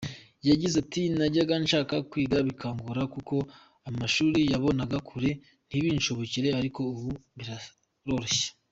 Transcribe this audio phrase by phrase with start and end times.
[0.49, 3.35] Yagize ati “Najyaga nshaka kwiga bikangora, kuko
[3.89, 5.29] amashuri nayabonaga kure
[5.67, 8.47] ntibinshobokere, ariko ubu biroroshye”.